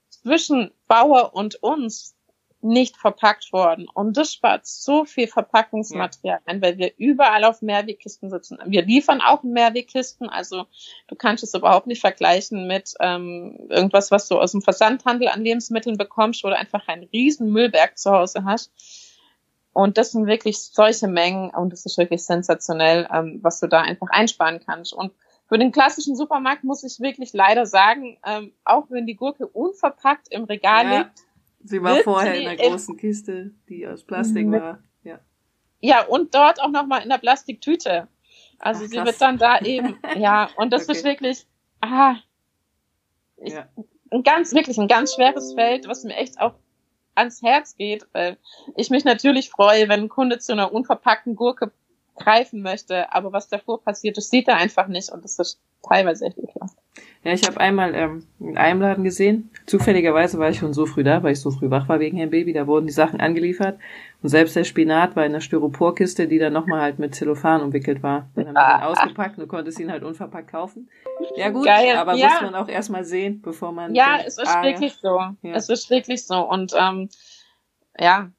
[0.09, 2.15] zwischen Bauer und uns
[2.63, 3.87] nicht verpackt worden.
[3.93, 6.51] Und das spart so viel Verpackungsmaterial ja.
[6.51, 8.57] ein, weil wir überall auf Mehrwegkisten sitzen.
[8.65, 10.65] Wir liefern auch Mehrwegkisten, also
[11.07, 15.43] du kannst es überhaupt nicht vergleichen mit ähm, irgendwas, was du aus dem Versandhandel an
[15.43, 18.71] Lebensmitteln bekommst oder einfach ein riesen Müllberg zu Hause hast.
[19.73, 23.81] Und das sind wirklich solche Mengen und das ist wirklich sensationell, ähm, was du da
[23.81, 24.93] einfach einsparen kannst.
[24.93, 25.13] Und
[25.47, 30.27] für den klassischen Supermarkt muss ich wirklich leider sagen, ähm, auch wenn die Gurke unverpackt
[30.29, 30.97] im Regal ja.
[30.99, 31.23] liegt,
[31.63, 34.83] Sie war vorher in einer großen Kiste, die aus Plastik war.
[35.03, 35.19] Ja.
[35.79, 38.07] ja, und dort auch nochmal in der Plastiktüte.
[38.59, 40.91] Also Ach, sie wird dann da eben, ja, und das okay.
[40.91, 41.47] ist wirklich,
[41.81, 42.15] ah,
[43.37, 43.67] ich, ja.
[44.11, 46.53] ein ganz, wirklich ein ganz schweres Feld, was mir echt auch
[47.15, 48.37] ans Herz geht, weil
[48.75, 51.71] ich mich natürlich freue, wenn ein Kunde zu einer unverpackten Gurke
[52.15, 56.25] greifen möchte, aber was davor passiert, das sieht er einfach nicht und das ist teilweise
[56.25, 56.77] echt ekelhaft.
[57.23, 61.03] Ja, ich habe einmal ähm, in einem Laden gesehen, zufälligerweise war ich schon so früh
[61.03, 63.77] da, weil ich so früh wach war wegen Herrn Baby, da wurden die Sachen angeliefert
[64.23, 68.01] und selbst der Spinat war in einer Styroporkiste, die dann nochmal halt mit Zellophan umwickelt
[68.01, 68.27] war.
[68.35, 68.79] Den haben wir ah.
[68.79, 70.89] dann ausgepackt und du konntest ihn halt unverpackt kaufen.
[71.35, 71.95] Ja gut, Geil.
[71.95, 72.27] aber ja.
[72.27, 73.93] muss man auch erstmal sehen, bevor man...
[73.93, 75.19] Ja, denkt, es ist ah, wirklich so.
[75.43, 75.53] Ja.
[75.53, 77.09] Es ist wirklich so und ähm,
[77.99, 78.31] ja,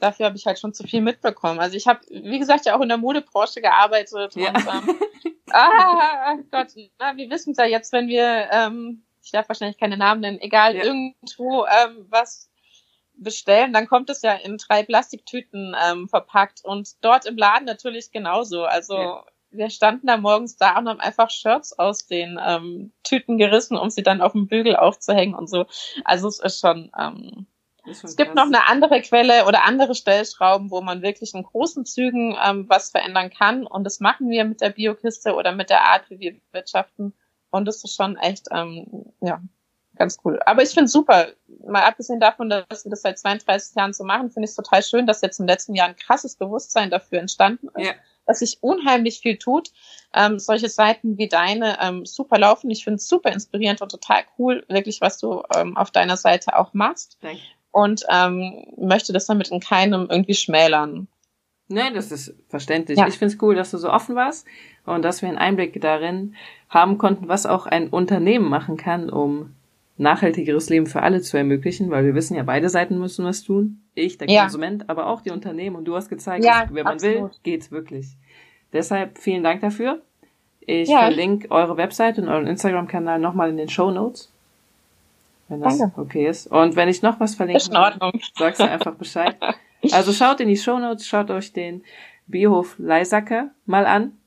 [0.00, 1.60] dafür habe ich halt schon zu viel mitbekommen.
[1.60, 4.34] Also ich habe, wie gesagt, ja auch in der Modebranche gearbeitet.
[4.34, 4.48] Ja.
[4.48, 5.00] Und, ähm,
[5.50, 9.96] ah, Gott, na, wir wissen es ja jetzt, wenn wir, ähm, ich darf wahrscheinlich keine
[9.96, 10.84] Namen nennen, egal, ja.
[10.84, 12.50] irgendwo ähm, was
[13.18, 18.12] bestellen, dann kommt es ja in drei Plastiktüten ähm, verpackt und dort im Laden natürlich
[18.12, 18.64] genauso.
[18.64, 19.24] Also ja.
[19.50, 23.88] wir standen da morgens da und haben einfach Shirts aus den ähm, Tüten gerissen, um
[23.88, 25.64] sie dann auf dem Bügel aufzuhängen und so.
[26.04, 27.46] Also es ist schon ähm,
[27.86, 32.36] es gibt noch eine andere Quelle oder andere Stellschrauben, wo man wirklich in großen Zügen
[32.44, 33.66] ähm, was verändern kann.
[33.66, 37.12] Und das machen wir mit der Biokiste oder mit der Art, wie wir wirtschaften.
[37.50, 39.40] Und das ist schon echt, ähm, ja,
[39.96, 40.40] ganz cool.
[40.44, 41.28] Aber ich finde super,
[41.66, 44.82] mal abgesehen davon, dass wir das seit 32 Jahren so machen, finde ich es total
[44.82, 47.86] schön, dass jetzt im letzten Jahr ein krasses Bewusstsein dafür entstanden ist.
[47.86, 47.94] Ja.
[48.26, 49.70] Dass sich unheimlich viel tut.
[50.12, 52.68] Ähm, solche Seiten wie deine ähm, super laufen.
[52.70, 56.58] Ich finde es super inspirierend und total cool, wirklich, was du ähm, auf deiner Seite
[56.58, 57.18] auch machst.
[57.20, 57.40] Danke
[57.76, 61.08] und ähm, möchte das damit in keinem irgendwie schmälern.
[61.68, 62.98] Nein, das ist verständlich.
[62.98, 63.06] Ja.
[63.06, 64.46] Ich finde es cool, dass du so offen warst
[64.86, 66.36] und dass wir einen Einblick darin
[66.70, 69.54] haben konnten, was auch ein Unternehmen machen kann, um
[69.98, 73.82] nachhaltigeres Leben für alle zu ermöglichen, weil wir wissen ja, beide Seiten müssen was tun.
[73.94, 74.42] Ich, der ja.
[74.42, 75.76] Konsument, aber auch die Unternehmen.
[75.76, 77.16] Und du hast gezeigt, ja, dass, wenn man absolut.
[77.16, 78.16] will, geht's wirklich.
[78.72, 80.00] Deshalb vielen Dank dafür.
[80.60, 84.32] Ich verlinke eure Website und euren Instagram-Kanal nochmal in den Show Notes.
[85.48, 86.00] Wenn das Danke.
[86.00, 86.46] okay ist.
[86.48, 89.36] Und wenn ich noch was verlinken will, sagst du einfach Bescheid.
[89.92, 91.84] Also schaut in die Shownotes, schaut euch den
[92.26, 94.18] Biohof Leisacker mal an.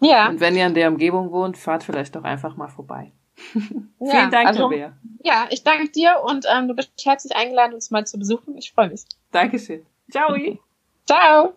[0.00, 0.28] Ja.
[0.28, 3.12] Und wenn ihr in der Umgebung wohnt, fahrt vielleicht doch einfach mal vorbei.
[4.00, 4.92] Ja, Vielen Dank, also, Tabea.
[5.22, 8.56] Ja, ich danke dir und ähm, du bist herzlich eingeladen, uns mal zu besuchen.
[8.58, 9.04] Ich freue mich.
[9.30, 9.86] Dankeschön.
[10.10, 10.36] Ciao.
[11.06, 11.54] Ciao.